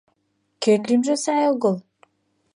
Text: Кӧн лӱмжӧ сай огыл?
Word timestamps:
Кӧн 0.63 0.81
лӱмжӧ 0.89 1.15
сай 1.23 1.41
огыл? 1.51 1.75